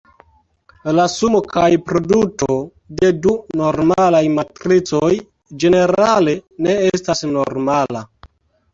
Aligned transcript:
La 0.99 1.03
sumo 1.15 1.41
kaj 1.55 1.65
produto 1.89 2.57
de 3.03 3.11
du 3.27 3.35
normalaj 3.61 4.25
matricoj 4.41 5.13
ĝenerale 5.61 6.39
ne 6.67 6.79
estas 6.93 7.27
normala. 7.39 8.09